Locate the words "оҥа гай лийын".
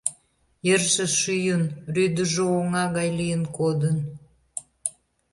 2.59-3.43